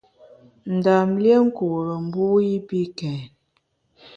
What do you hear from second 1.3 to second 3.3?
nkure mbu i pi kèn.